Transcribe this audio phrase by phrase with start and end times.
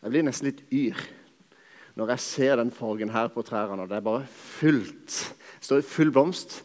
[0.00, 1.00] Jeg blir nesten litt yr
[1.98, 3.84] når jeg ser den fargen her på trærne.
[3.90, 5.16] Det er bare fullt.
[5.58, 6.60] Det står i full blomst.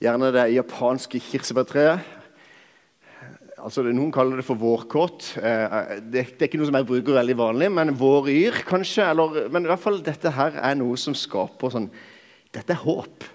[0.00, 2.14] Gjerne det japanske kirsebærtreet.
[3.58, 5.32] Altså, noen kaller det for vårkåt.
[5.42, 9.10] Eh, det, det, er ikke noe som jeg bruker veldig vanlig, men våryr kanskje.
[9.10, 11.90] Eller, men i hvert fall dette her er noe som skaper sånn
[12.54, 13.26] Dette er håp.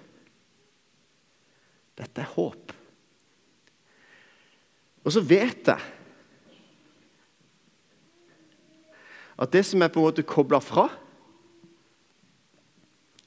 [2.00, 2.72] Dette er håp.
[5.04, 5.92] Og så vet jeg
[9.34, 10.86] at det som er på en måte kobla fra,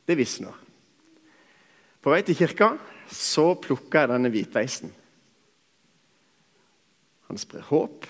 [0.07, 0.55] det visner.
[1.99, 2.75] På vei til kirka
[3.11, 4.93] så plukka jeg denne hvitveisen.
[7.27, 8.07] Han sprer håp.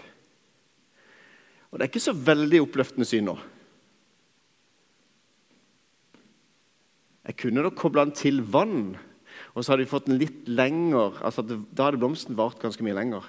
[1.71, 3.37] Og det er ikke så veldig oppløftende syn nå.
[7.27, 8.93] Jeg kunne da kobla den til vann,
[9.51, 11.17] og så hadde vi fått den litt lenger.
[11.25, 13.25] altså Da hadde blomsten vart ganske mye lenger.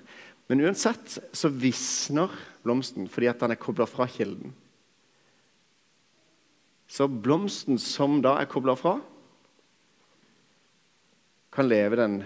[0.49, 2.33] Men uansett så visner
[2.69, 4.53] blomsten fordi at den er kobla fra kilden.
[6.89, 8.99] Så blomsten som da er kobla fra,
[11.53, 12.21] kan leve den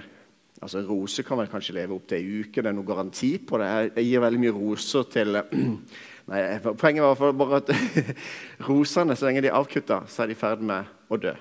[0.63, 2.63] altså rose kan vel kanskje leve opp til ei uke.
[2.63, 3.69] Det er noe garanti på det.
[3.97, 5.39] Jeg gir veldig mye roser til
[6.31, 6.41] Nei,
[6.79, 7.71] Poenget var bare at
[8.69, 11.33] rosene, så lenge de er avkutta, så er de i ferd med å dø.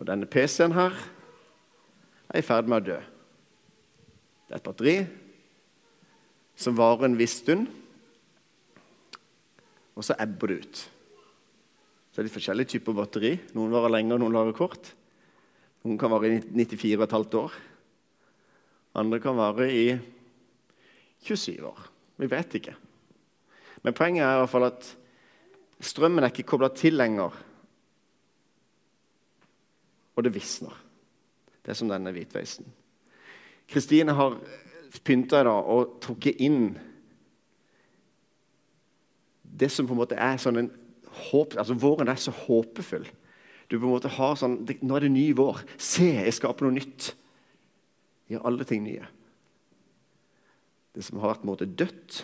[0.00, 0.96] Og denne PC-en her
[2.32, 2.96] er i ferd med å dø.
[4.48, 4.96] Det er et batteri
[6.62, 7.68] som varer en viss stund,
[9.92, 10.82] og så ebber det ut.
[12.12, 13.32] Så er det forskjellige typer batteri.
[13.56, 14.92] Noen varer lenger, noen varer kort.
[15.82, 17.54] Noen kan vare i 94,5 år.
[19.00, 19.86] Andre kan vare i
[21.24, 21.86] 27 år.
[22.20, 22.74] Vi vet ikke.
[23.82, 24.90] Men poenget er i hvert fall at
[25.82, 27.34] strømmen er ikke kobla til lenger.
[30.12, 30.76] Og det visner.
[31.62, 32.68] Det er som denne hvitveisen.
[33.70, 34.36] Kristine har
[35.00, 36.74] pynta og trukket inn
[39.52, 40.70] det som på en måte er sånn en
[41.28, 43.04] håp, altså Våren er så håpefull.
[43.68, 45.60] Du på en måte har sånn, det, Nå er det ny vår.
[45.80, 47.12] Se, jeg skaper noe nytt.
[48.32, 49.06] Gjør alle ting nye.
[50.92, 52.22] Det som har vært på en måte dødt,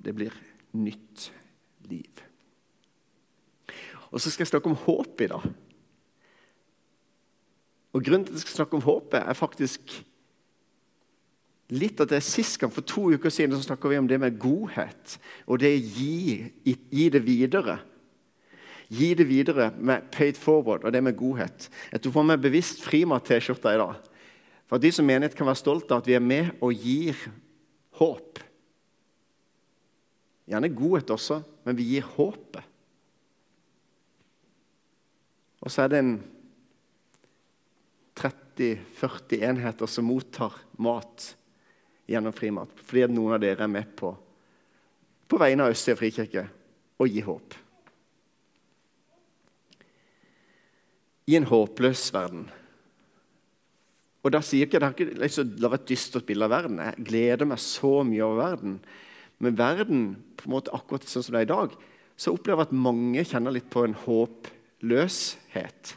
[0.00, 0.34] det blir
[0.78, 1.30] nytt
[1.90, 2.22] liv.
[4.10, 5.48] Og så skal jeg snakke om håp i dag.
[7.90, 9.96] Og Grunnen til at jeg skal snakke om håpet, er faktisk
[11.74, 14.18] litt at det er Sist gang, for to uker siden, så snakka vi om det
[14.20, 15.16] med godhet.
[15.46, 17.78] Og det gi, gi det videre.
[18.90, 21.68] Gi det videre med paid forward og det med godhet.
[21.92, 24.08] Jeg tok på meg bevisst Frimat-T-skjorta i dag.
[24.66, 27.18] For at de som menighet kan være stolte av at vi er med og gir
[27.98, 28.42] håp.
[30.50, 32.66] Gjerne godhet også, men vi gir håpet.
[35.60, 36.14] Og så er det en
[38.18, 41.34] 30-40 enheter som mottar mat
[42.10, 42.72] gjennom Frimat.
[42.84, 44.12] Fordi at noen av dere er med på
[45.30, 46.46] på vegne av Østsida frikirke
[47.00, 47.54] å gi håp.
[51.30, 52.48] I en håpløs verden.
[54.20, 56.82] Og da sier ikke, Det har ikke liksom, det et dystert bilde av verden.
[56.82, 58.80] Jeg gleder meg så mye over verden.
[59.38, 60.02] Men verden,
[60.36, 61.76] på en måte akkurat sånn som det er i dag,
[62.16, 65.94] så opplever jeg at mange kjenner litt på en håpløshet.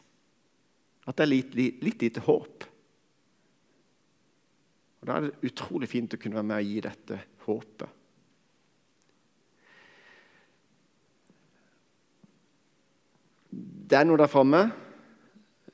[1.04, 2.64] At det er litt, litt, litt lite håp.
[5.04, 7.90] Og Da er det utrolig fint å kunne være med og gi dette håpet.
[13.52, 14.62] Det er noe der framme.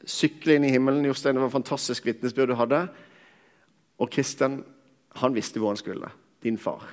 [0.02, 1.06] Sykle inn i himmelen.
[1.06, 2.82] Jostein, det var en fantastisk vitnesbyrd du hadde.
[4.02, 4.64] Og Kristian
[5.22, 6.10] han visste hvor han skulle.
[6.42, 6.90] Din far.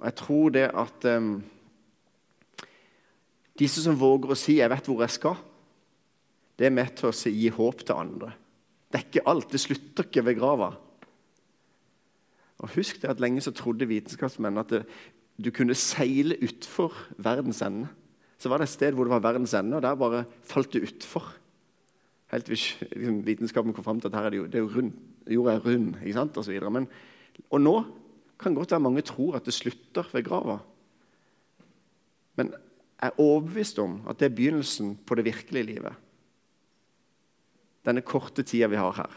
[0.00, 1.42] Og Jeg tror det at um,
[3.60, 5.36] Disse som våger å si 'jeg vet hvor jeg skal',
[6.58, 8.32] det er med til å gi håp til andre.
[8.92, 9.52] Det er ikke alt.
[9.52, 10.74] Det slutter ikke ved grava.
[12.62, 14.82] Og Husk det at lenge så trodde vitenskapsmenn at det,
[15.40, 17.88] du kunne seile utfor verdens ende.
[18.38, 20.84] Så var det et sted hvor det var verdens ende, og der bare falt det
[20.86, 21.24] utfor.
[22.32, 22.58] Helt til
[22.92, 24.92] liksom, vitenskapen kom fram til at her er det jo, det er jo rund,
[25.30, 25.96] jorda er rund.
[26.00, 26.70] ikke sant, og, så.
[26.70, 26.88] Men,
[27.50, 27.74] og nå
[28.40, 30.58] kan godt være mange tror at det slutter ved grava.
[32.36, 32.54] Men
[33.02, 35.94] jeg er overbevist om at det er begynnelsen på det virkelige livet
[37.86, 39.16] denne korte tida vi har her.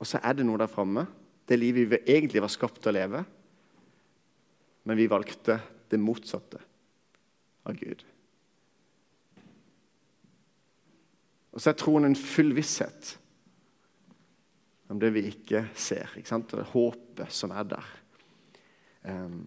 [0.00, 1.06] Og så er det noe der framme,
[1.48, 3.22] det livet vi egentlig var skapt til å leve.
[4.88, 5.58] Men vi valgte
[5.92, 6.58] det motsatte
[7.68, 8.02] av Gud.
[11.52, 13.16] Og så er troen en full visshet
[14.92, 16.10] om det vi ikke ser.
[16.18, 16.52] Ikke sant?
[16.52, 17.90] Og det håpet som er der.
[19.08, 19.44] Um,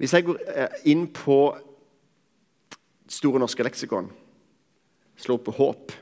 [0.00, 1.42] hvis jeg går eh, inn på
[3.10, 4.06] Store norske leksikon
[5.20, 5.92] slå opp håp,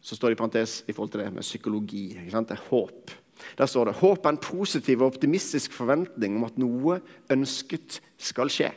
[0.00, 2.08] så står det i parentes i forhold til det med psykologi.
[2.14, 3.14] Det er håp.
[3.58, 7.00] Der står det håp er en positiv og optimistisk forventning om at noe
[7.32, 8.70] ønsket skal skje.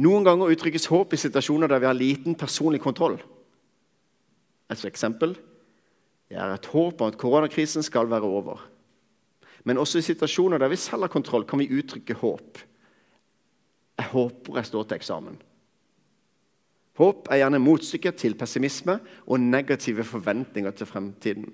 [0.00, 3.16] Noen ganger uttrykkes håp i situasjoner der vi har liten personlig kontroll.
[4.70, 5.34] Et eksempel
[6.30, 8.60] jeg er et håp om at koronakrisen skal være over.
[9.66, 12.60] Men også i situasjoner der vi selv har kontroll, kan vi uttrykke håp.
[13.98, 15.40] Jeg håper jeg står til eksamen.
[17.00, 21.46] Håp er gjerne motstykket til pessimisme og negative forventninger til fremtiden.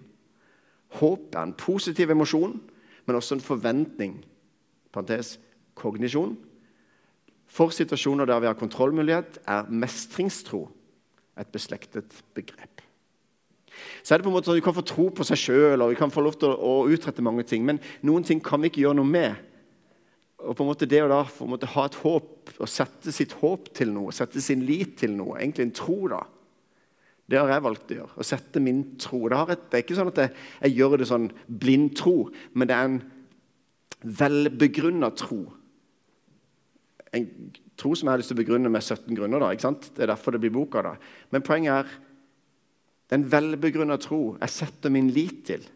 [0.98, 2.56] Håp er en positiv emosjon,
[3.06, 4.16] men også en forventning
[4.92, 5.36] parentes,
[5.76, 6.36] kognisjon.
[7.46, 10.66] For situasjoner der vi har kontrollmulighet, er mestringstro
[11.38, 12.82] et beslektet begrep.
[14.02, 15.82] Så er det på en måte sånn at Vi kan få tro på seg sjøl
[15.84, 18.70] og vi kan få lov til å utrette mange ting, men noen ting kan vi
[18.72, 19.36] ikke gjøre noe med.
[20.46, 23.12] Og på en måte Det å da på en måte ha et håp å sette
[23.12, 26.22] sitt håp til noe, sette sin lit til noe, egentlig en tro, da,
[27.26, 28.14] det har jeg valgt å gjøre.
[28.14, 29.24] Å sette min tro.
[29.26, 31.28] Det, et, det er ikke sånn at jeg, jeg, gjør det sånn
[31.62, 32.16] blind tro,
[32.54, 32.98] men det er en
[34.20, 35.40] velbegrunna tro.
[37.16, 37.26] En
[37.76, 39.42] tro som jeg har lyst til å begrunne med 17 grunner.
[39.42, 39.90] da, ikke sant?
[39.96, 40.84] Det er derfor det blir boka.
[40.86, 40.94] da.
[41.34, 41.96] Men poenget er
[43.06, 45.66] det er en velbegrunna tro jeg setter min lit til.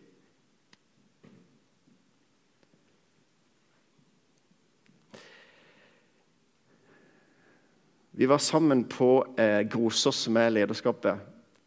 [8.21, 11.23] Vi var sammen på eh, Grosås med lederskapet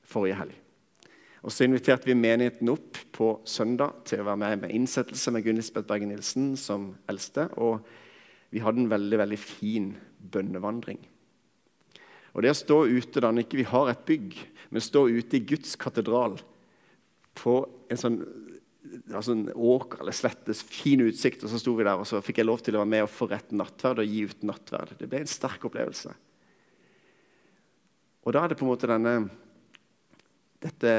[0.05, 0.57] forrige helg.
[1.41, 5.41] Og Så inviterte vi menigheten opp på søndag til å være med med innsettelse med
[5.47, 7.47] Gunn Lisbeth Bergen Nilsen som eldste.
[7.57, 7.81] Og
[8.53, 9.87] vi hadde en veldig veldig fin
[10.35, 10.99] bønnevandring.
[12.37, 14.35] Og det å stå ute da når ikke vi har et bygg,
[14.69, 16.35] men stå ute i Guds katedral
[17.33, 17.55] på
[17.89, 18.19] en sånn
[19.09, 22.43] altså en åker eller slettes, fin utsikt, og så sto vi der, og så fikk
[22.43, 24.93] jeg lov til å være med og forrette nattverd og gi ut nattverd.
[25.01, 26.13] Det ble en sterk opplevelse.
[28.23, 29.15] Og da er det på en måte denne
[30.63, 30.91] Dette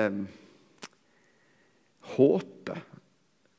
[2.14, 2.90] håpet,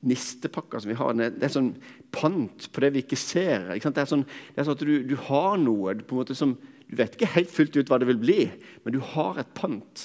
[0.06, 1.16] nistepakka som vi har.
[1.18, 1.72] Det er sånn
[2.14, 3.72] pant på det vi ikke ser.
[3.74, 6.38] Ikke det, er sånn, det, er sånn, at du, du har noe på en måte
[6.38, 6.54] som,
[6.86, 8.44] Du vet ikke helt fullt ut hva det vil bli,
[8.86, 10.04] men du har et pant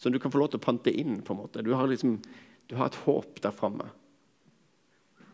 [0.00, 1.20] som du kan få lov til å pante inn.
[1.20, 1.60] på en måte.
[1.60, 2.16] Du har, liksom,
[2.72, 3.90] du har et håp der framme.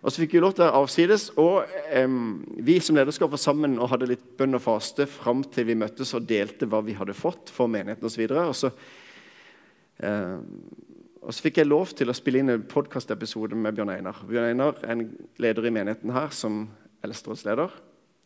[0.01, 2.09] Og så fikk vi lov til å avsides, og eh,
[2.65, 6.15] vi som lederskap var sammen og hadde litt bønn og faste fram til vi møttes
[6.17, 8.23] og delte hva vi hadde fått for menigheten osv.
[8.33, 8.71] Og, så
[10.01, 10.39] eh,
[11.21, 14.23] og så fikk jeg lov til å spille inn en podkastepisode med Bjørn Einar.
[14.25, 15.05] Bjørn Einar er en
[15.43, 16.63] leder i menigheten her som
[17.05, 17.77] eldsterådsleder.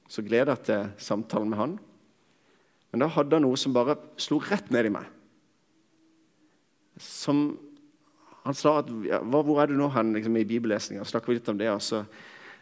[0.07, 1.77] Så gleder jeg til samtalen med han.
[2.95, 5.11] Men da hadde han noe som bare slo rett ned i meg.
[7.03, 7.49] Som
[8.45, 11.59] han sa at ja, 'Hvor er du nå hen liksom, i bibellesninga?' Snakka litt om
[11.59, 11.71] det.
[11.71, 12.05] Og så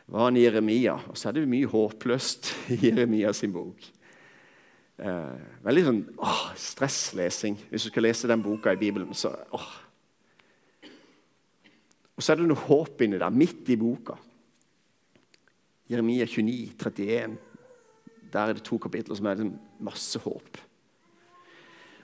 [0.07, 0.95] var han i Jeremia.
[1.09, 3.83] Og så er det mye håpløst i Jeremia sin bok.
[5.03, 9.15] Eh, veldig sånn åh, stresslesing hvis du skal lese den boka i Bibelen.
[9.15, 9.71] så åh.
[12.17, 14.15] Og så er det noe håp inni der, midt i boka.
[15.91, 17.39] Jeremia 29, 31.
[18.33, 20.61] Der er det to kapitler som er liksom masse håp.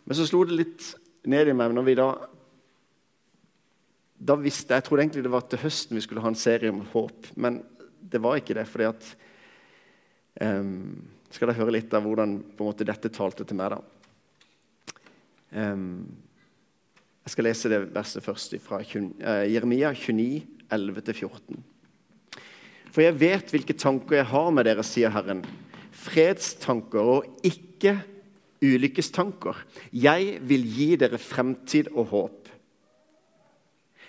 [0.05, 0.89] Men så slo det litt
[1.29, 2.09] ned i meg når vi da
[4.29, 6.83] da visste Jeg trodde egentlig det var til høsten vi skulle ha en serie om
[6.93, 7.63] håp, men
[7.99, 8.67] det var ikke det.
[8.69, 9.09] fordi at
[10.43, 13.81] um, Skal dere høre litt av hvordan måte, dette talte til meg, da.
[15.53, 16.05] Um,
[17.25, 21.59] jeg skal lese det verset først fra uh, Jeremia 29, 11-14.
[22.93, 25.43] For jeg vet hvilke tanker jeg har med dere, sier Herren.
[25.93, 27.99] Fredstanker og ikke
[28.65, 29.61] ulykkestanker.
[29.93, 32.48] Jeg vil gi dere fremtid og håp.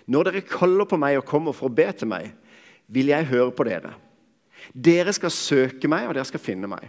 [0.10, 2.32] Når dere kaller på meg og kommer for å be til meg,
[2.90, 3.94] vil jeg høre på dere.
[4.74, 6.88] Dere skal søke meg, og dere skal finne meg.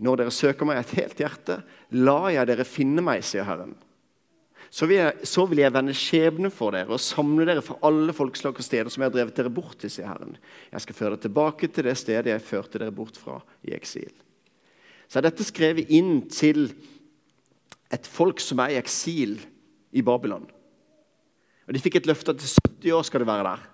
[0.00, 1.60] Når dere søker meg et helt hjerte,
[1.96, 3.76] lar jeg dere finne meg, sier Herren.
[4.72, 8.12] Så vil, jeg, så vil jeg vende skjebne for dere og samle dere fra alle
[8.16, 10.34] folkeslag og steder som jeg har drevet dere bort til, sier Herren.
[10.72, 14.10] Jeg skal føre dere tilbake til det stedet jeg førte dere bort fra i eksil.
[15.06, 16.70] Så er dette skrevet inn til
[17.94, 19.38] et folk som er i eksil
[19.96, 20.48] i Babylon.
[21.66, 23.64] Og De fikk et løfte til 70 år skal du være der.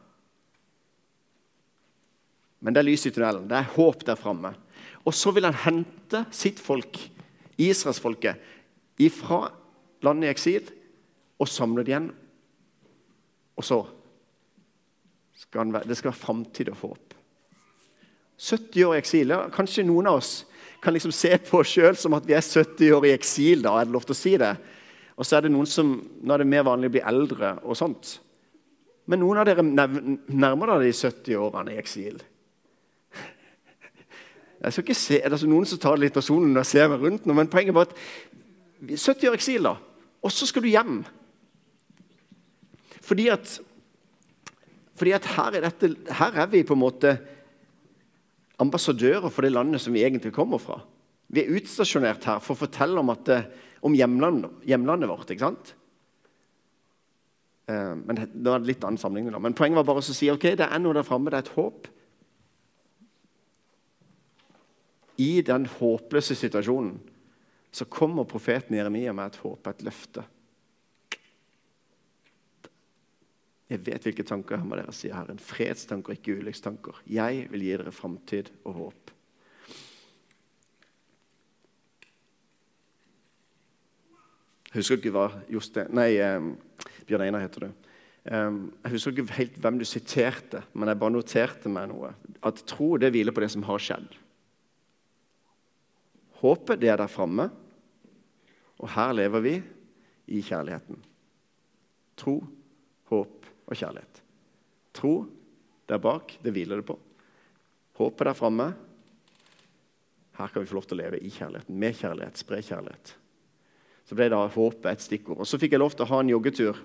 [2.63, 3.49] Men det er lys i tunnelen.
[3.51, 4.55] Det er håp der framme.
[5.05, 6.99] Og så vil han hente sitt folk,
[7.59, 8.39] israelsfolket,
[9.03, 9.49] ifra
[10.07, 10.71] landet i eksil
[11.43, 12.13] og samle det igjen.
[13.59, 13.81] Og så
[15.43, 17.17] skal han, det skal være framtid og håp.
[18.43, 19.35] 70 år i eksil.
[19.35, 20.33] Ja, kanskje noen av oss
[20.83, 23.63] kan liksom se på oss sjøl som at vi er 70 år i eksil.
[23.63, 24.55] da, er det lov til å si det?
[25.17, 27.77] Og så er det noen som Nå er det mer vanlig å bli eldre og
[27.79, 28.17] sånt.
[29.11, 32.21] Men noen av dere nærmer dere de 70 årene i eksil.
[34.63, 36.71] Jeg skal ikke se, det er altså Noen som tar det litt personlig når jeg
[36.71, 37.97] ser meg rundt nå, men poenget er at
[38.93, 39.75] 70 år i eksil, da.
[40.23, 41.01] Og så skal du hjem.
[43.03, 43.59] Fordi at
[44.95, 47.17] Fordi at her er, dette, her er vi på en måte
[48.63, 50.77] ambassadører for det landet som vi egentlig kommer fra.
[51.33, 53.31] Vi er utstasjonert her for å fortelle om, at,
[53.83, 55.31] om hjemlandet, hjemlandet vårt.
[55.31, 55.73] ikke sant?
[57.67, 59.35] Eh, men det var litt annen sammenligning.
[59.43, 61.57] Men poenget var bare å si ok, det er noe der framme, det er et
[61.57, 61.89] håp.
[65.23, 66.95] I den håpløse situasjonen
[67.73, 70.25] så kommer profeten Jeremia med et håp, et løfte.
[73.73, 75.39] Jeg vet hvilke tanker jeg har med dere, sier Herren.
[75.41, 76.99] Fredstanker, ikke ulykkestanker.
[77.09, 79.13] Jeg vil gi dere framtid og håp.
[84.73, 86.55] Husker ikke hva Jostein Nei, um,
[87.09, 87.89] Bjørn Einar heter du.
[88.23, 92.13] Um, jeg husker ikke helt hvem du siterte, men jeg bare noterte meg noe.
[92.47, 94.09] At tro det hviler på det som har skjedd.
[96.43, 97.51] Håpet, det er der framme.
[98.83, 99.55] Og her lever vi
[100.35, 100.99] i kjærligheten.
[102.19, 102.41] Tro,
[103.11, 104.23] håp og kjærlighet.
[104.97, 105.15] Tro
[105.91, 106.97] der bak, det hviler det på.
[107.99, 108.73] Håpet der framme.
[110.39, 113.15] Her kan vi få lov til å leve i kjærligheten, med kjærlighet, spre kjærlighet.
[114.09, 115.41] Så ble da håpet et stikkord.
[115.43, 116.79] Og så fikk jeg lov til å ha en joggetur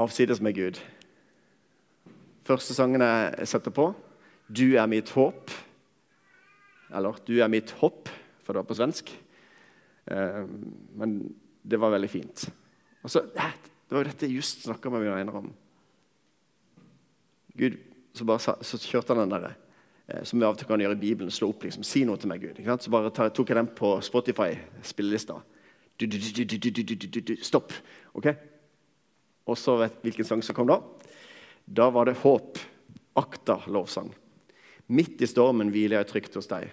[0.00, 0.80] avsides med Gud.
[2.44, 3.94] Første sangen jeg setter på,
[4.50, 5.50] 'Du er mitt håp',
[6.94, 8.08] eller 'Du er mitt hopp',
[8.42, 9.20] for det var på svensk.
[10.06, 10.46] Eh,
[10.94, 12.52] men det var veldig fint.
[13.02, 13.20] Og så,
[13.84, 15.54] Det var jo dette jeg just snakka med mine Einar om.
[17.56, 17.76] Gud,
[18.14, 19.54] så, bare, så kjørte han den derre
[20.22, 21.32] som vi av og til kan gjøre i Bibelen.
[21.32, 21.84] Slå opp, liksom.
[21.86, 22.60] Si noe til meg, Gud.
[22.82, 25.38] Så bare tok jeg den på Spotify-spillelista.
[27.46, 27.72] Stopp.
[28.18, 28.28] Ok?
[29.48, 30.80] Og så vet hvilken sang som kom da.
[31.64, 32.60] Da var det Håp.
[33.16, 34.10] Akta-lovsang.
[34.92, 36.68] Midt i stormen hviler jeg trygt hos deg.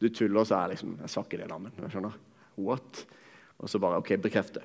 [0.00, 1.76] Du tuller, så er jeg liksom Jeg sa ikke det navnet.
[1.78, 2.14] Jeg skjønner.
[2.56, 3.04] What?
[3.58, 4.62] Og så bare OK, bekrefte.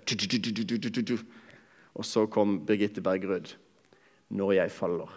[1.97, 3.55] Og så kom Birgitte Bergerud.
[4.29, 5.11] Når jeg faller.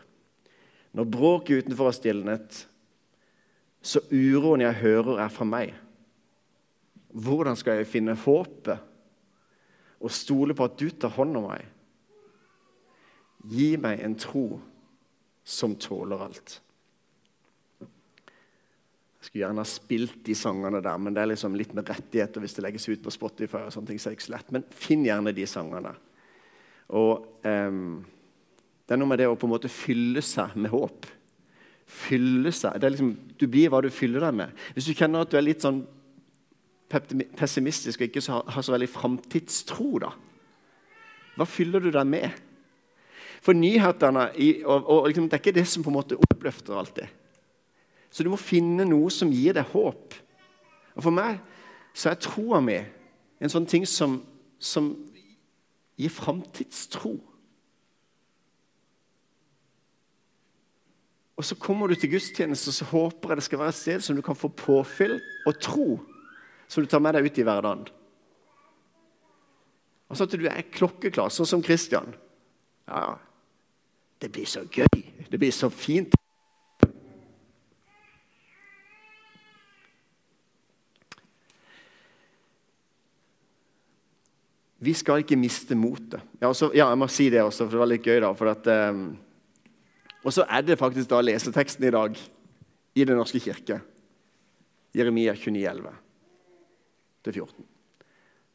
[0.96, 2.64] Når bråket utenfor har stilnet,
[3.80, 5.74] så uroen jeg hører, er fra meg.
[7.10, 8.86] Hvordan skal jeg finne håpet
[10.00, 11.64] og stole på at du tar hånd om meg?
[13.50, 14.60] Gi meg en tro
[15.46, 16.58] som tåler alt.
[19.20, 22.40] Jeg skulle gjerne ha spilt de sangene der, men det er liksom litt med rettigheter
[22.40, 23.66] hvis det legges ut på Spotify.
[23.66, 24.54] og sånne ting, så er det ikke så lett.
[24.54, 25.92] Men finn gjerne de sangene.
[26.96, 28.00] Og um,
[28.90, 31.04] Det er noe med det å på en måte fylle seg med håp.
[31.86, 32.74] Fylle seg.
[32.74, 34.56] Det er liksom, Du blir hva du fyller deg med.
[34.74, 35.84] Hvis du kjenner at du er litt sånn
[36.90, 40.10] pessimistisk og ikke så, har så veldig framtidstro, da,
[41.38, 42.34] hva fyller du deg med?
[43.46, 44.26] For nyhetene
[44.66, 47.06] og, og liksom, Det er ikke det som på en måte oppløfter alltid.
[48.10, 50.18] Så du må finne noe som gir deg håp.
[50.98, 51.38] Og For meg
[51.94, 52.82] så er troa mi
[53.38, 54.18] en sånn ting som,
[54.58, 54.96] som
[55.94, 57.20] gir framtidstro.
[61.40, 64.02] Og så kommer du til gudstjeneste, og så håper jeg det skal være et sted
[64.04, 65.14] som du kan få påfyll
[65.48, 65.86] og tro,
[66.68, 67.86] som du tar med deg ut i hverdagen.
[70.10, 72.12] Og så at du er klokkeklar, sånn som Kristian.
[72.84, 73.14] Ja,
[74.20, 75.00] det blir så gøy.
[75.32, 76.12] Det blir så fint.
[84.84, 86.20] Vi skal ikke miste motet.
[86.36, 88.20] Ja, ja, jeg må si det også, for det var litt gøy.
[88.20, 89.14] da, for at, um,
[90.24, 92.18] Og så er det faktisk da leseteksten i dag
[92.94, 93.80] i Den norske kirke.
[94.94, 95.92] Jeremia 29,
[97.24, 97.66] 29,11-14.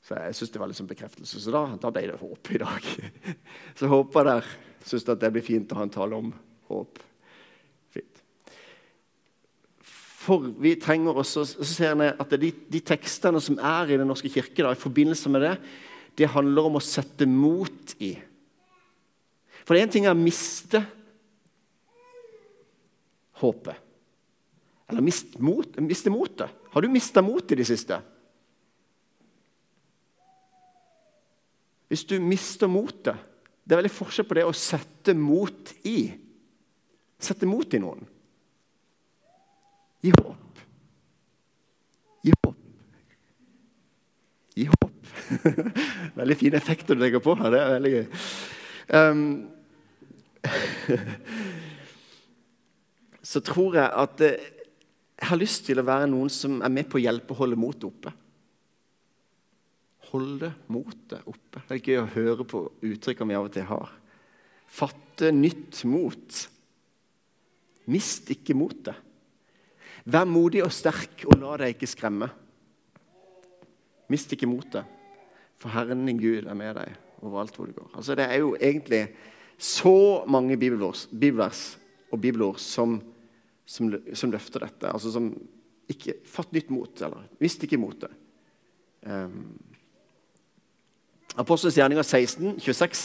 [0.05, 1.39] Så jeg syns det var litt som bekreftelse.
[1.41, 2.89] Så da, da, ble det håp i dag.
[3.79, 4.49] Så håper der
[4.85, 6.29] syns det blir fint å ha en tale om
[6.69, 6.99] håp.
[7.95, 8.21] Fint.
[9.81, 14.09] For vi trenger også, så ser jeg at de, de tekstene som er i Den
[14.11, 15.55] norske kirke da, i forbindelse med det,
[16.21, 18.13] det handler om å sette mot i.
[19.65, 20.83] For er en ting å miste
[23.41, 23.81] håpet.
[24.87, 26.51] Eller miste, mot, miste motet.
[26.71, 27.99] Har du mista motet i det siste?
[31.89, 33.15] Hvis du mister motet
[33.65, 36.11] Det er veldig forskjell på det å sette mot i.
[37.17, 38.03] Sette mot i noen.
[40.05, 40.59] Gi håp.
[42.21, 42.59] Gi håp.
[44.53, 44.85] Gi håp.
[46.19, 47.49] veldig fine effekter du legger på her.
[47.55, 48.05] Det er veldig gøy.
[48.93, 49.25] Um,
[53.25, 54.51] så tror jeg at eh,
[55.15, 57.57] jeg har lyst til å være noen som er med på å hjelpe å holde
[57.59, 58.11] motet oppe.
[60.11, 61.63] Holde motet oppe.
[61.65, 63.93] Det er gøy å høre på uttrykkene vi av og til har.
[64.75, 66.41] Fatte nytt mot.
[67.91, 68.99] Mist ikke motet.
[70.05, 72.27] Vær modig og sterk, og la deg ikke skremme.
[74.13, 74.85] Mist ikke motet.
[75.57, 76.93] For Herren din Gud er med deg
[77.25, 77.89] overalt hvor du går.
[77.95, 79.07] Altså Det er jo egentlig
[79.57, 81.77] så mange bibelvers, bibelvers
[82.11, 82.99] og bibelord som,
[83.65, 84.91] som, som, løfter dette.
[84.91, 85.31] Altså som
[85.89, 88.13] ikke Fatt nytt mot, eller mist ikke motet.
[89.05, 89.53] Um,
[91.37, 93.03] Apostelens gjerninger 16, 26,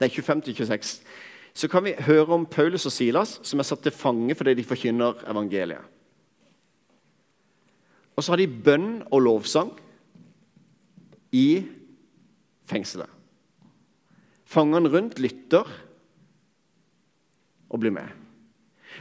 [0.00, 0.96] nei, 25-26.
[1.54, 4.66] Så kan vi høre om Paulus og Silas som er satt til fange fordi de
[4.66, 5.84] forkynner evangeliet.
[8.16, 9.70] Og så har de bønn og lovsang
[11.32, 11.64] i
[12.68, 13.08] fengselet.
[14.44, 15.68] Fangene rundt lytter
[17.72, 18.21] og blir med.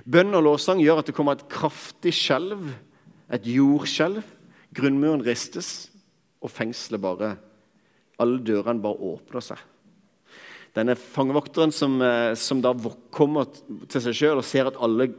[0.05, 2.69] Bønn og lovsang gjør at det kommer et kraftig skjelv,
[3.31, 4.24] et jordskjelv.
[4.75, 5.89] Grunnmuren ristes,
[6.41, 7.36] og fengselet bare
[8.21, 9.57] Alle dørene bare åpner seg.
[10.77, 12.71] Denne fangevokteren som, eh, som da
[13.10, 13.48] kommer
[13.89, 15.10] til seg sjøl og ser at alle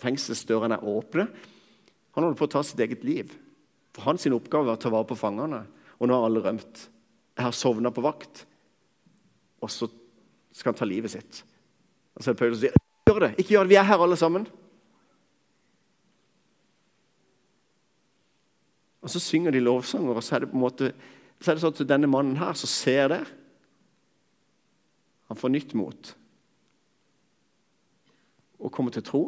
[0.00, 1.28] fengselsdørene er åpne,
[2.10, 3.30] han holder på å ta sitt eget liv.
[3.94, 5.62] For Hans oppgave var å ta vare på fangene,
[6.00, 6.88] og nå har alle rømt.
[7.36, 8.44] Jeg har sovna på vakt,
[9.62, 9.88] og så
[10.52, 11.42] skal han ta livet sitt.
[12.16, 14.18] Og så er det Paulus sier gjør det, ikke gjør det, vi er her alle
[14.18, 14.46] sammen.
[19.00, 20.92] Og Så synger de lovsanger, og så er det på en måte,
[21.40, 23.22] så er det sånn at denne mannen her som ser det,
[25.30, 26.08] han får nytt mot
[28.60, 29.22] og kommer til tro,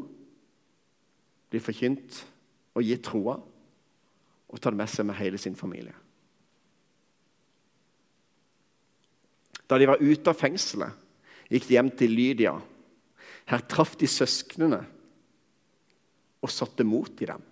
[1.48, 2.18] blir forkynt
[2.76, 3.38] og gitt troa,
[4.52, 5.94] og tar det med seg med hele sin familie.
[9.64, 10.92] Da de var ute av fengselet,
[11.48, 12.52] gikk de hjem til Lydia.
[13.50, 14.82] Her traff de søsknene
[16.42, 17.42] og satte mot i dem.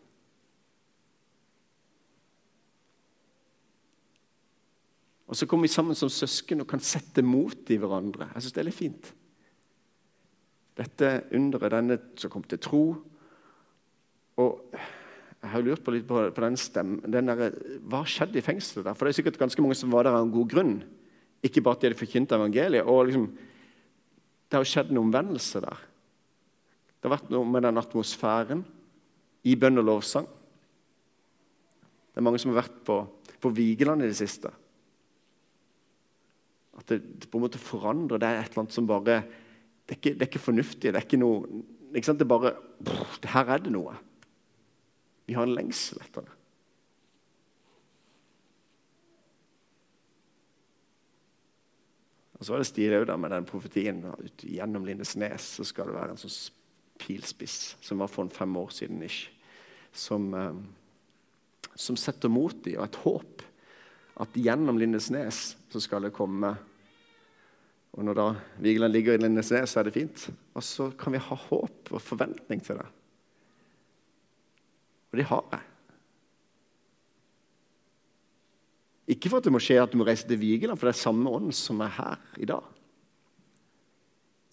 [5.31, 8.33] Og så kommer vi sammen som søsken og kan sette mot i hverandre.
[8.35, 9.11] Jeg syns det er litt fint.
[10.81, 12.85] Dette underet, denne som kom til tro
[14.41, 17.53] Og jeg har lurt på litt på, på den stemmen den der,
[17.91, 18.87] Hva skjedde i fengselet?
[18.87, 18.97] der?
[18.97, 20.75] For det er sikkert ganske mange som var der av en god grunn.
[21.45, 22.87] Ikke bare at de hadde forkynt evangeliet.
[22.87, 23.27] og liksom,
[24.51, 25.83] Det har skjedd en omvendelse der.
[26.99, 28.65] Det har vært noe med den atmosfæren
[29.47, 30.27] i bønn og lovsang.
[32.11, 32.97] Det er mange som har vært på,
[33.41, 34.51] på Vigeland i det siste.
[36.77, 38.19] At det, det, på en måte forandrer.
[38.19, 39.21] Det er et eller annet som bare
[39.87, 40.91] Det er ikke, det er ikke fornuftig.
[40.91, 41.63] Det er ikke noe
[41.95, 42.21] ikke sant?
[42.21, 42.53] Det er bare
[42.85, 43.95] brr, Her er det noe.
[45.27, 46.40] Vi har en lengsel etter det.
[52.41, 54.01] Og Så var det stilig med den profetien.
[54.01, 56.39] Ut gjennom Lindesnes så skal det være en sånn
[57.01, 59.03] pilspiss som var for en fem år siden.
[59.05, 59.29] Ish,
[59.93, 63.45] som, eh, som setter mot i og et håp.
[64.21, 66.57] At gjennom Lindesnes så skal det komme
[67.91, 68.27] og når da
[68.63, 70.29] Vigeland ligger i Lindesnes, så er det fint.
[70.55, 72.87] Og så kan vi ha håp og forventning til det.
[75.11, 75.70] Og det har jeg.
[79.11, 81.03] Ikke for at det må skje at du må reise til Vigeland, for det er
[81.03, 82.67] samme ånd som er her i dag.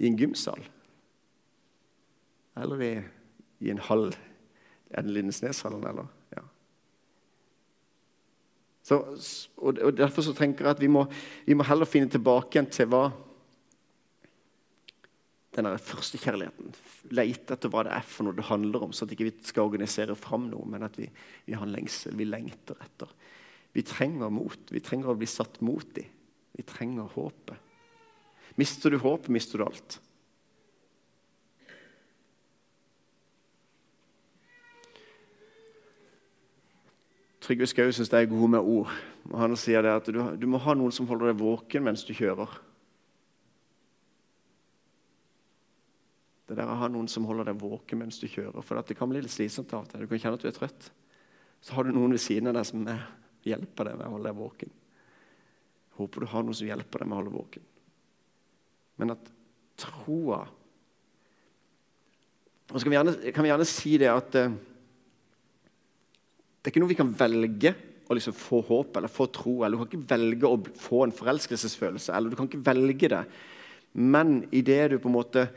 [0.01, 0.63] I en gymsal.
[2.57, 2.93] Eller i,
[3.65, 4.09] i en hall.
[4.89, 6.09] Er det Lindesneshallen, eller?
[6.33, 6.43] Ja.
[8.87, 9.01] Så,
[9.57, 11.05] og, og Derfor så tenker jeg at vi må,
[11.45, 13.05] vi må heller finne tilbake igjen til hva
[15.57, 16.73] den førstekjærligheten.
[17.17, 19.51] Leite etter hva det er for noe det handler om, så at ikke vi ikke
[19.51, 21.09] skal organisere fram noe, men at vi,
[21.47, 22.15] vi har en lengsel.
[22.17, 23.11] Vi lengter etter.
[23.75, 24.71] Vi trenger mot.
[24.71, 26.09] Vi trenger å bli satt mot dem.
[26.57, 27.57] Vi trenger håpet.
[28.57, 29.99] Mister du håpet, mister du alt.
[37.47, 38.95] Trygve Skau syns jeg er god med ord.
[39.29, 42.03] Og han sier det at du, du må ha noen som holder deg våken mens
[42.07, 42.57] du kjører.
[46.47, 48.63] Det der å ha noen som holder deg våken mens du kjører.
[48.63, 49.95] For det kan bli litt slitsomt av og.
[50.01, 50.89] Du kan kjenne at du er trøtt.
[51.63, 52.83] Så har du noen ved siden av deg som
[53.47, 54.75] hjelper deg med å holde deg våken.
[55.97, 57.65] Håper du har noe som hjelper deg med å holde våken.
[58.97, 59.33] Men at
[59.77, 60.45] troa
[62.67, 64.55] Og så kan vi gjerne, kan vi gjerne si det at eh,
[66.59, 67.71] det er ikke noe vi kan velge
[68.11, 69.53] å liksom få håp eller få tro.
[69.63, 72.11] eller Du kan ikke velge å få en forelskelsesfølelse.
[72.11, 73.21] eller du kan ikke velge det.
[73.93, 75.47] Men idet du på en måte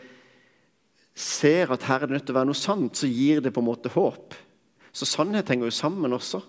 [1.14, 3.60] ser at her er det nødt til å være noe sant, så gir det på
[3.60, 4.38] en måte håp.
[4.92, 6.40] Så sannhet henger jo sammen også.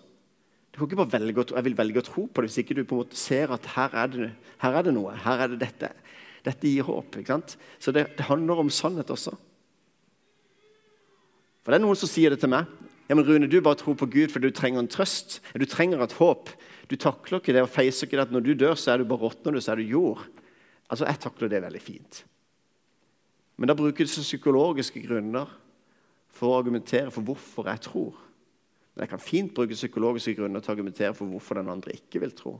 [0.72, 2.78] Du kan ikke bare velge å, jeg vil velge å tro på det hvis ikke
[2.78, 4.30] du på en måte ser at her er det,
[4.64, 5.16] her er det noe.
[5.26, 5.92] her er det Dette
[6.42, 7.20] Dette gir håp.
[7.20, 7.58] ikke sant?
[7.78, 9.36] Så det, det handler om sannhet også.
[11.62, 12.66] For Det er noen som sier det til meg.
[13.06, 15.38] Ja, men Rune, du bare tror på Gud fordi du trenger en trøst.
[15.54, 16.50] Du trenger et håp.
[16.90, 19.10] Du takler ikke det og feiser ikke det at når du dør, så er du
[19.10, 20.24] bare råtner så er du jord.
[20.90, 22.24] Altså, Jeg takler det veldig fint.
[23.58, 25.52] Men da bruker du psykologiske grunner
[26.34, 28.16] for å argumentere for hvorfor jeg tror.
[28.94, 32.22] Men jeg kan fint bruke psykologiske grunner til å argumentere for hvorfor den andre ikke
[32.24, 32.58] vil tro.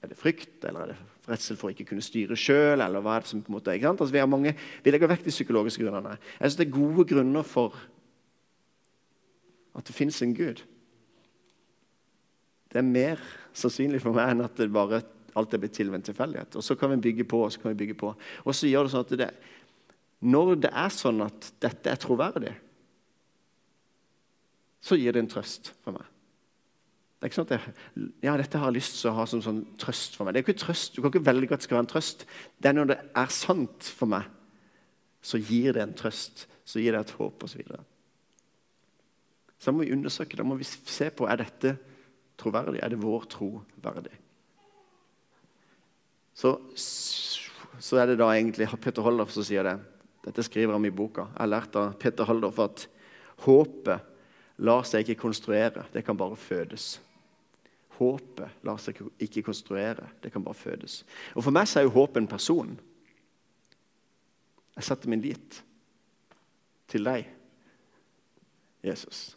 [0.00, 2.80] Er det frykt, eller er det redsel for å ikke kunne styre sjøl?
[2.80, 3.90] Eller hva er det som på en måte ikke?
[3.92, 4.52] Altså, vi,
[4.84, 6.16] vi legger vekk de psykologiske grunnene.
[6.38, 7.76] Jeg synes det er gode grunner for
[9.76, 10.62] at det fins en Gud.
[12.70, 13.20] Det er mer
[13.56, 15.02] sannsynlig for meg enn at det bare
[15.38, 16.56] alt er blitt til ved en tilfeldighet.
[16.58, 18.14] Og så kan vi bygge på og så kan vi bygge på.
[18.46, 19.30] Og så gjør det sånn at det,
[20.30, 22.54] når det er sånn at dette er troverdig,
[24.80, 26.08] så gir det en trøst for meg.
[27.20, 27.72] Det er ikke sånn at jeg,
[28.24, 30.32] ja, dette har jeg lyst til å ha som sånn trøst for meg.
[30.32, 30.94] Det er ikke trøst.
[30.96, 32.24] Du kan ikke velge at det skal være en trøst.
[32.56, 34.30] Det er når det er sant for meg,
[35.20, 36.46] så gir det en trøst.
[36.64, 37.52] Så gir det et håp osv.
[37.52, 37.82] Så, videre.
[39.58, 41.74] så da må vi undersøke, da må vi se på er dette
[42.40, 42.80] troverdig.
[42.80, 43.50] Er det vår tro
[43.84, 44.16] verdig?
[46.40, 49.76] Så, så er det da egentlig Peter Holdorf som sier det.
[50.24, 51.28] Dette skriver han i boka.
[51.34, 52.86] Jeg har lært av Peter Holdorf at
[53.44, 54.09] håpet
[54.60, 56.98] lar seg ikke konstruere, det kan bare fødes.
[58.00, 61.02] Håpet lar seg ikke konstruere, det kan bare fødes.
[61.34, 62.72] Og For meg så er jo håpet en person.
[64.76, 65.60] Jeg setter min lit
[66.90, 67.28] til deg,
[68.84, 69.34] Jesus.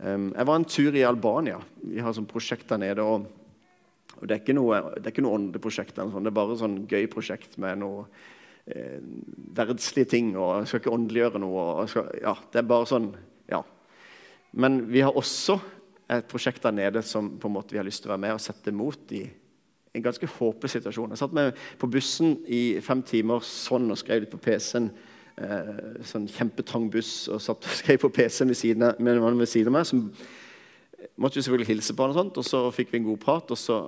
[0.00, 1.58] Jeg var en tur i Albania.
[1.84, 3.04] Vi har sånn prosjekt der nede.
[3.04, 3.26] og,
[4.20, 8.06] Det er ikke noe, noe åndeprosjekt, det er bare sånn gøy prosjekt med noe
[8.66, 9.00] eh,
[9.56, 10.36] verdslige ting.
[10.36, 11.86] og Jeg skal ikke åndeliggjøre noe.
[11.90, 13.10] Skal, ja, det er bare sånn,
[13.50, 13.62] ja.
[14.52, 15.58] Men vi har også
[16.10, 18.34] et prosjekt der nede som på en måte vi har lyst til å være med
[18.34, 19.22] og sette mot i
[19.94, 21.14] en ganske håpløs situasjon.
[21.14, 24.90] Jeg satt med på bussen i fem timer sånn og skrev litt på PC-en.
[25.40, 29.48] Eh, sånn kjempetrang buss og satt og skrev på PC-en ved siden av, med ved
[29.48, 29.86] siden av meg.
[29.88, 30.10] som
[31.16, 33.50] måtte jo selvfølgelig hilse på han, og sånt, og så fikk vi en god prat.
[33.50, 33.80] Og så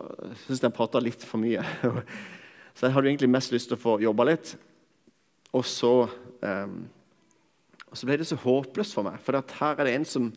[0.45, 1.65] syntes jeg han prata litt for mye.
[2.75, 4.55] så jeg hadde egentlig mest lyst til å få jobba litt.
[5.53, 5.93] Og så,
[6.41, 6.79] um,
[7.91, 10.33] og så ble det så håpløst for meg, for her er det en som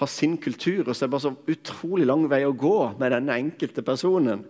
[0.00, 3.12] har sin kultur, og så er det bare så utrolig lang vei å gå med
[3.12, 4.46] denne enkelte personen.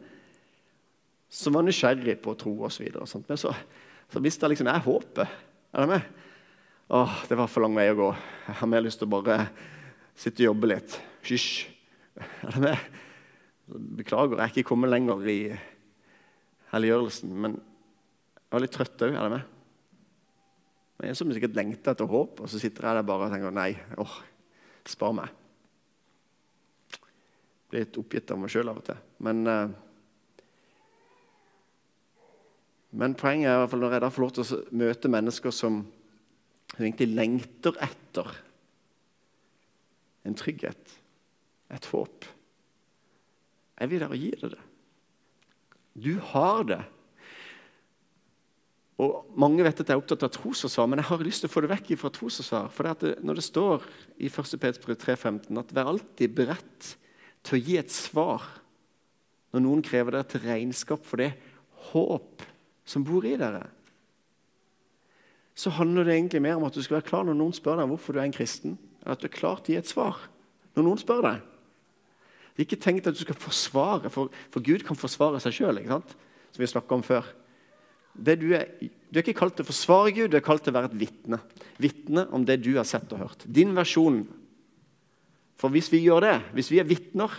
[1.30, 2.86] Som var nysgjerrig på tro osv.
[3.26, 3.54] Men så,
[4.10, 5.32] så jeg liksom jeg håper.
[5.70, 6.06] Er det med?
[6.90, 8.08] Åh, det var for lang vei å gå.
[8.48, 9.36] Jeg har mer lyst til å bare
[10.18, 10.96] sitte og jobbe litt.
[11.26, 11.50] Hysj.
[12.20, 12.88] Er det med?
[14.00, 15.38] Beklager, jeg er ikke kommet lenger i
[16.72, 17.34] helliggjørelsen.
[17.34, 19.14] Men jeg var litt trøtt òg.
[19.14, 19.44] Er det med?
[21.00, 23.54] Men en som sikkert lengter etter håp, og så sitter jeg der bare og tenker
[23.56, 23.70] nei,
[24.02, 24.16] åh,
[24.88, 25.30] spar meg.
[26.90, 28.98] Jeg blir litt oppgitt av meg sjøl av og til.
[29.24, 29.70] Men, uh,
[33.00, 35.54] men poenget er i hvert fall når jeg da får lov til å møte mennesker
[35.54, 35.80] som
[36.76, 38.34] egentlig lengter etter
[40.28, 40.96] en trygghet,
[41.70, 42.26] et håp
[43.80, 44.64] Jeg vil der og gi deg det.
[45.94, 46.80] Du har det.
[49.00, 51.52] Og Mange vet at jeg er opptatt av trosforsvar, men jeg har lyst til å
[51.54, 52.68] få det vekk fra trosforsvar.
[52.74, 53.86] For det når det står
[54.20, 54.56] i 1.
[54.60, 56.94] Peter 3,15 at vær alltid beredt
[57.46, 58.44] til å gi et svar
[59.50, 61.32] når noen krever dere til regnskap for det
[61.90, 62.44] håp
[62.86, 63.64] som bor i dere,
[65.56, 67.90] så handler det egentlig mer om at du skal være klar når noen spør deg
[67.90, 70.20] hvorfor du er en kristen, at du er klar til å gi et svar
[70.76, 71.40] når noen spør deg.
[72.60, 76.68] Ikke tenkt at du skal forsvare, for, for Gud kan forsvare seg sjøl, som vi
[76.68, 77.28] snakka om før.
[78.18, 78.66] Er, du, er,
[79.16, 81.38] ikke kalt til å forsvare Gud, du er kalt til å være et vitne.
[81.80, 83.46] Vitne om det du har sett og hørt.
[83.46, 84.24] Din versjon.
[85.60, 87.32] For hvis vi gjør det, hvis vi er vitner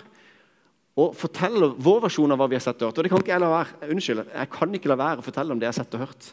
[1.02, 3.32] og forteller vår versjon av hva vi har sett og hørt Og det kan ikke
[3.32, 3.92] jeg la være.
[3.94, 6.32] Unnskyld, jeg kan ikke la være å fortelle om det jeg har sett og hørt.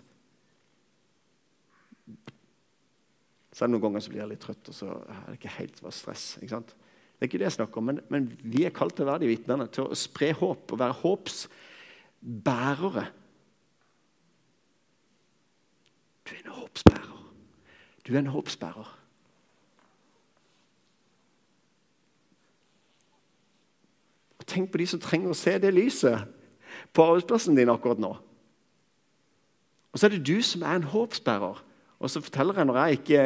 [3.58, 6.26] Er noen ganger så blir jeg litt trøtt, og så er det ikke helt stress.
[6.38, 6.76] ikke sant?
[7.18, 9.22] Det er ikke det jeg snakker om, men, men vi er kalt til å være
[9.24, 13.04] de vitnene, til å spre håp og være håpsbærere
[16.28, 17.34] du er en håpsbærer.
[18.06, 18.98] Du er en håpsbærer.
[24.38, 26.28] Og Tenk på de som trenger å se det lyset
[26.92, 28.12] på arbeidsplassen din akkurat nå.
[29.92, 31.64] Og så er det du som er en håpsbærer.
[31.98, 33.22] Og så forteller jeg når jeg ikke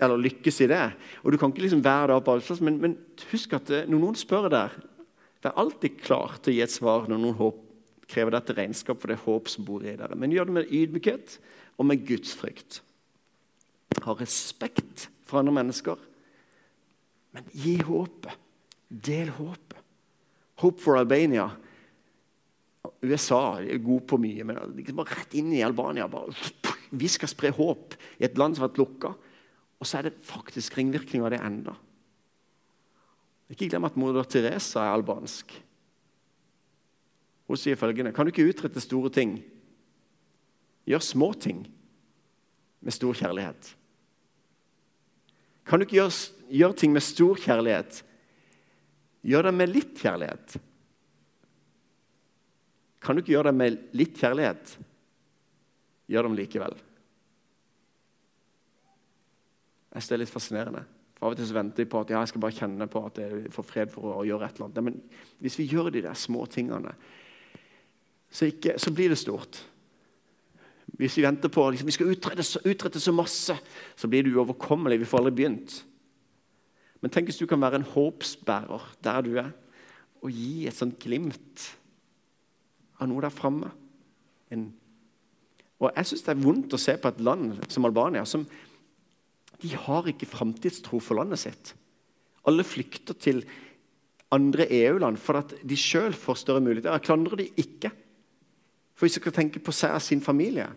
[0.00, 0.84] eller lykkes i det.
[1.22, 2.96] Og Du kan ikke liksom være der på arbeidsplassen, men, men,
[3.32, 4.74] husk at eh, når noen spør der,
[5.44, 7.64] vær alltid klar til å gi et svar når noen håp,
[8.08, 10.16] krever dette regnskap for det håp som bor i dere.
[10.16, 11.34] Men gjør det med ydmykhet
[11.76, 12.80] og med gudsfrykt.
[14.04, 15.98] Ha respekt for andre mennesker,
[17.36, 18.32] men gi håpet.
[18.88, 19.76] Del håpet.
[20.62, 21.50] Hope for Albania.
[23.04, 26.08] USA er god på mye, men liksom bare rett inn i Albania.
[26.10, 26.32] Bare,
[26.90, 29.12] vi skal spre håp i et land som har vært lukka.
[29.78, 31.74] Og så er det faktisk ringvirkninger av det enda.
[33.48, 35.54] Ikke glem at moder Teresa er albansk.
[37.48, 39.38] Hun sier følgende Kan du ikke utrette store ting?
[40.88, 41.64] Gjør små ting
[42.80, 43.74] med stor kjærlighet.
[45.68, 46.12] Kan du ikke gjøre,
[46.48, 48.02] gjøre ting med stor kjærlighet?
[49.28, 50.56] Gjør det med litt kjærlighet.
[53.04, 54.76] Kan du ikke gjøre det med litt kjærlighet?
[56.08, 56.78] Gjør det likevel.
[59.98, 60.80] Jeg synes det er litt fascinerende.
[61.18, 63.00] For Av og til så venter jeg på at ja, jeg skal bare kjenne på
[63.08, 64.84] at jeg får fred for å, gjøre et eller annet.
[64.86, 66.92] Men hvis vi gjør de der små tingene,
[68.30, 69.58] så, ikke, så blir det stort.
[71.02, 73.56] Hvis vi venter på liksom, vi skal utrette utrette så masse,
[73.98, 75.00] så blir det uoverkommelig.
[75.02, 75.80] Vi får aldri begynt.
[77.02, 79.50] Men tenk hvis du kan være en håpsbærer der du er,
[80.22, 81.66] og gi et sånt glimt
[83.02, 83.74] av noe der framme.
[84.54, 88.46] Og jeg syns det er vondt å se på et land som Albania, som
[89.62, 91.72] de har ikke framtidstro for landet sitt.
[92.48, 93.42] Alle flykter til
[94.34, 96.92] andre EU-land for at de sjøl får større muligheter.
[96.94, 97.90] Jeg klandrer de ikke.
[98.94, 100.68] For hvis du skal tenke på seg og sin familie,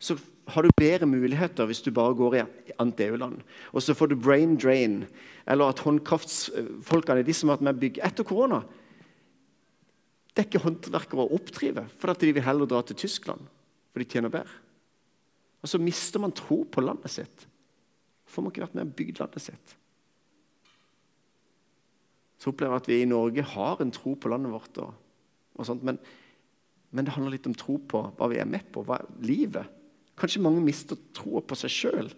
[0.00, 0.16] så
[0.50, 3.40] har du bedre muligheter hvis du bare går i et annet EU-land.
[3.72, 5.02] Og så får du brain drain,
[5.46, 8.62] eller at håndkraftsfolkene, de som har vært med bygge etter korona
[10.30, 13.42] Det er ikke håndverkere å oppdrive, for at de vil heller dra til Tyskland,
[13.90, 14.60] for de tjener bedre.
[15.60, 17.49] Og så mister man tro på landet sitt.
[18.30, 19.72] Hvorfor vi ikke vært med og bygd landet sitt?
[22.38, 24.94] Så opplever jeg at vi i Norge har en tro på landet vårt, og,
[25.58, 25.98] og sånt, men,
[26.94, 29.74] men, det handler litt om tro på hva vi er med på, hva er livet.
[30.14, 32.14] Kanskje mange mister troa på seg sjøl,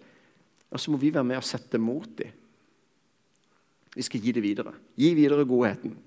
[0.69, 2.39] og så må vi være med og sette mot dem.
[3.97, 4.77] Vi skal gi det videre.
[4.97, 5.97] Gi videre godheten.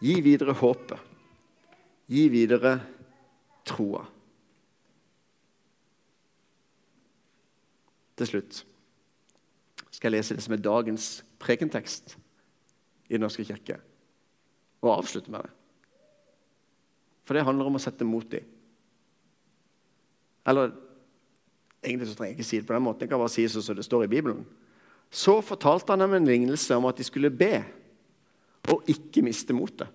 [0.00, 1.12] Gi videre håpet.
[2.08, 2.78] Gi videre
[3.68, 4.02] troa.
[8.16, 8.64] Til slutt
[9.94, 11.08] skal jeg lese det som er dagens
[11.42, 12.16] prekentekst
[13.08, 13.78] i Den norske kirke,
[14.82, 15.52] og avslutte med det.
[17.24, 18.40] For det handler om å sette mot i.
[20.48, 20.72] Eller
[21.84, 23.04] egentlig så trenger jeg ikke si det på den måten.
[23.04, 24.42] Jeg kan bare si det som det står i Bibelen.
[25.14, 27.62] Så fortalte han dem en lignelse om at de skulle be
[28.72, 29.88] og ikke miste motet.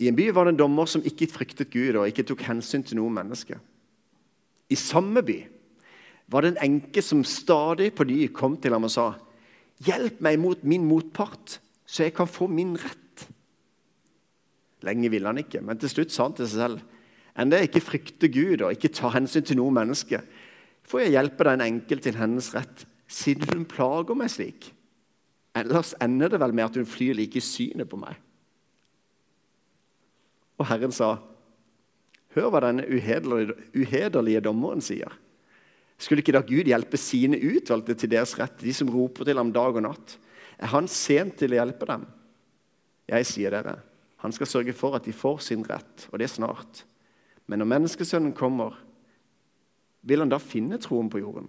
[0.00, 2.84] I en by var det en dommer som ikke fryktet Gud og ikke tok hensyn
[2.86, 3.58] til noe menneske.
[4.70, 5.38] I samme by
[6.30, 9.14] var det en enke som stadig på ny kom til ham og sa,
[9.80, 13.26] 'Hjelp meg mot min motpart, så jeg kan få min rett.'
[14.82, 16.80] Lenge ville han ikke, men til slutt sa han til seg selv,
[17.36, 20.22] 'Enda jeg ikke frykter Gud og ikke tar hensyn til noe menneske,'
[20.84, 24.72] 'får jeg hjelpe den enkel til hennes rett, siden hun plager meg slik.'
[25.54, 28.14] Ellers ender det vel med at hun flyr like i synet på meg.
[30.58, 31.18] Og Herren sa,
[32.36, 35.29] 'Hør hva denne uhederlige, dommeren sier.'
[36.00, 39.52] Skulle ikke da Gud hjelpe sine utvalgte til deres rett, de som roper til ham
[39.52, 40.16] dag og natt?
[40.56, 42.06] Er han sent til å hjelpe dem?
[43.10, 43.76] Jeg sier dere,
[44.24, 46.84] han skal sørge for at de får sin rett, og det er snart.
[47.48, 48.76] Men når menneskesønnen kommer,
[50.00, 51.48] vil han da finne troen på jorden?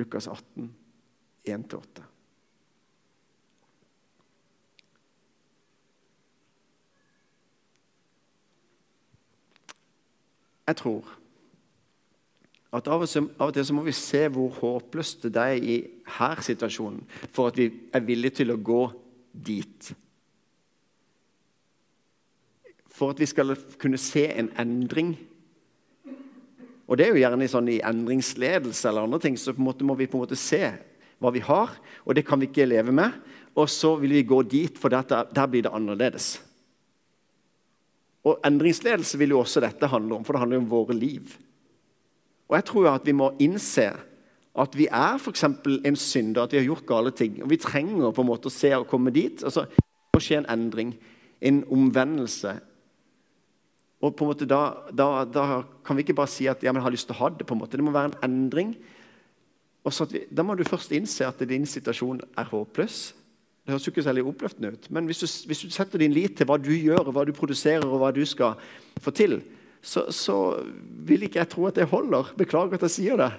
[0.00, 0.70] Lukas 18,
[1.46, 2.09] 1-8.
[10.70, 11.16] Jeg tror
[12.70, 15.78] at av og, til, av og til må vi se hvor håpløst det er i
[16.18, 17.00] her situasjonen,
[17.34, 18.84] for at vi er villige til å gå
[19.34, 19.88] dit.
[22.94, 25.16] For at vi skal kunne se en endring.
[26.86, 30.18] Og det er jo gjerne sånn i endringsledelse eller andre ting, så må vi på
[30.18, 30.62] en måte se
[31.20, 31.74] hva vi har,
[32.06, 33.18] og det kan vi ikke leve med.
[33.58, 36.36] Og så vil vi gå dit, for dette, der blir det annerledes.
[38.24, 41.34] Og Endringsledelse vil jo også dette handle om, for det handler jo om våre liv.
[42.50, 43.88] Og jeg tror at vi må innse
[44.60, 45.44] at vi er f.eks.
[45.44, 47.38] en synder, at vi har gjort gale ting.
[47.42, 49.44] Og vi trenger på en måte å se og komme dit.
[49.46, 50.90] Altså, det må skje en endring,
[51.40, 52.56] en omvendelse.
[54.00, 55.44] Og på en måte da, da, da
[55.86, 57.46] kan vi ikke bare si at ja, men jeg har lyst til å ha det.
[57.46, 57.78] på en måte.
[57.78, 58.74] Det må være en endring.
[59.84, 63.14] Og vi, Da må du først innse at din situasjon er håpløs.
[63.60, 66.38] Det høres jo ikke særlig oppløftende ut, men hvis du, hvis du, setter din lit
[66.38, 68.56] til hva du gjør, hva du produserer og hva du skal
[69.02, 69.36] få til,
[69.82, 70.36] så, så
[71.06, 72.32] vil ikke jeg tro at det holder.
[72.40, 73.30] Beklager at jeg sier det.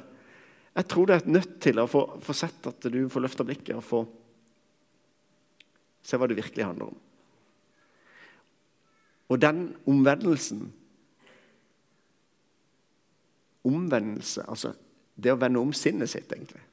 [0.77, 3.75] Jeg tror det er nødt til å få, få sett at du får løfta blikket
[3.77, 4.01] og få
[6.05, 7.01] se hva det virkelig handler om.
[9.31, 10.69] Og den omvendelsen
[13.61, 14.71] Omvendelse, altså
[15.21, 16.63] det å vende om sinnet sitt, egentlig.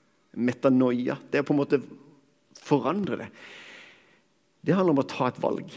[0.40, 1.18] Metanoia.
[1.28, 1.80] Det å på en måte
[2.68, 3.28] forandre det.
[4.60, 5.72] Det handler om å ta et valg.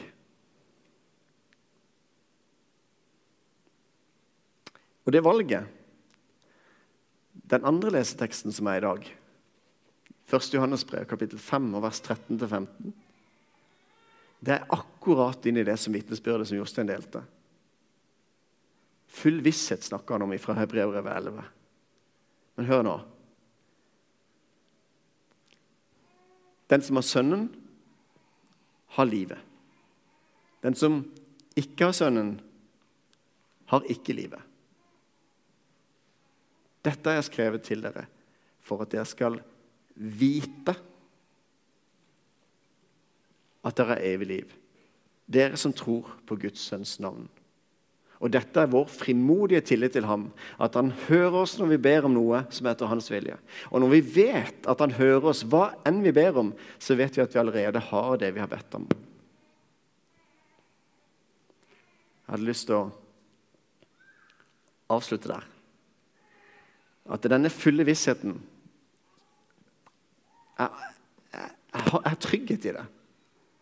[5.02, 5.66] Og det valget,
[7.52, 9.08] den andre leseteksten som er i dag,
[10.32, 10.54] 1.
[10.56, 12.92] Johannes brev, kapittel 5, vers 13-15,
[14.42, 17.22] det er akkurat inn i det som vitnesbyrdet som Jostein delte.
[19.12, 21.44] Full visshet snakker han om fra Hebrevet 11.
[22.58, 22.96] Men hør nå.
[26.72, 27.50] Den som har Sønnen,
[28.96, 29.40] har livet.
[30.64, 31.02] Den som
[31.56, 32.38] ikke har Sønnen,
[33.72, 34.40] har ikke livet.
[36.82, 38.08] Dette har jeg skrevet til dere
[38.66, 39.38] for at dere skal
[39.96, 40.76] vite
[43.62, 44.56] at dere har evig liv.
[45.32, 47.30] Dere som tror på Guds sønns navn.
[48.22, 50.28] Og dette er vår frimodige tillit til ham,
[50.62, 53.38] at han hører oss når vi ber om noe som er etter hans vilje.
[53.74, 57.18] Og når vi vet at han hører oss hva enn vi ber om, så vet
[57.18, 58.86] vi at vi allerede har det vi har bedt om.
[62.22, 62.92] Jeg hadde lyst til å
[64.94, 65.48] avslutte der.
[67.12, 68.38] At denne fulle vissheten
[70.62, 70.70] jeg,
[71.34, 72.86] jeg, jeg, har trygghet i det.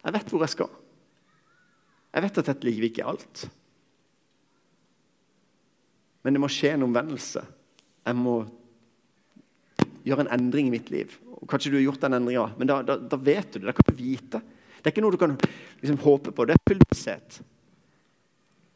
[0.03, 0.75] Jeg vet hvor jeg skal.
[2.11, 3.45] Jeg vet at dette ligger ikke i alt.
[6.23, 7.43] Men det må skje en omvendelse.
[8.05, 8.41] Jeg må
[10.07, 11.13] gjøre en endring i mitt liv.
[11.39, 13.69] Og kanskje du har gjort den endringa, men da, da, da, vet du det.
[13.69, 14.41] Da kan du vite.
[14.79, 16.45] Det er ikke noe du kan liksom, håpe på.
[16.47, 17.39] Det er full visshet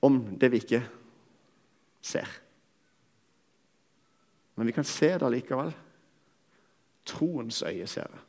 [0.04, 0.82] om det vi ikke
[2.04, 2.30] ser.
[4.56, 5.72] Men vi kan se det likevel.
[7.08, 8.22] Troens øye ser det.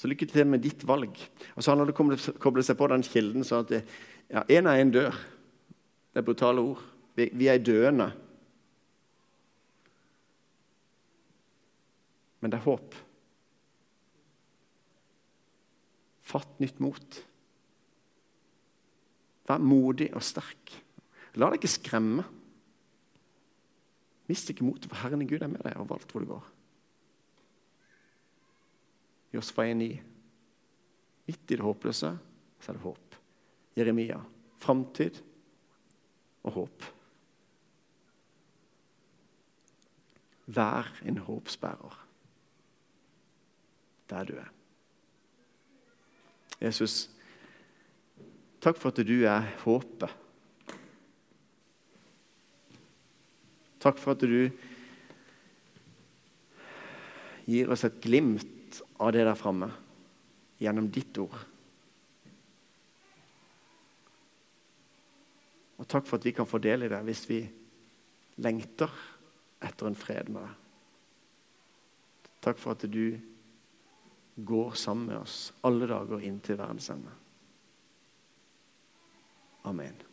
[0.00, 1.12] Så lykke til med ditt valg.
[1.52, 3.74] Og så handler det om å koble seg på den kilden sånn at
[4.32, 5.12] ja, av én dør.
[6.10, 6.80] Det er brutale ord.
[7.18, 8.06] Vi, vi er døende.
[12.40, 12.96] Men det er håp.
[16.30, 17.18] Fatt nytt mot.
[19.50, 20.72] Vær modig og sterk.
[21.36, 22.24] La deg ikke skremme.
[24.30, 26.48] Mist ikke motet, for Herren Gud er med deg overalt hvor du går.
[29.32, 30.00] Josfa 1,9.
[31.26, 32.10] Midt i det håpløse
[32.60, 33.16] så er det håp.
[33.78, 34.18] Jeremia.
[34.60, 35.20] Framtid
[36.42, 36.86] og håp.
[40.50, 41.98] Vær en håpsbærer
[44.10, 44.48] der du er.
[46.60, 47.06] Jesus,
[48.60, 50.10] takk for at du er håpet.
[53.80, 54.50] Takk for at du
[57.46, 58.59] gir oss et glimt
[59.00, 59.70] av det der framme
[60.60, 61.38] gjennom ditt ord.
[65.80, 67.40] Og takk for at vi kan få del i det hvis vi
[68.44, 68.92] lengter
[69.64, 70.56] etter en fred med deg.
[72.40, 73.16] Takk for at du
[74.40, 77.12] går sammen med oss alle dager inn til verdens ende.
[79.68, 80.09] Amen.